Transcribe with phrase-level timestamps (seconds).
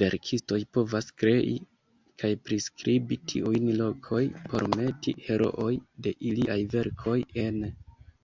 [0.00, 1.52] Verkistoj povas krei
[2.22, 4.20] kaj priskribi tiujn lokoj
[4.50, 5.70] por meti herooj
[6.08, 7.16] de iliaj verkoj
[7.46, 7.72] ene.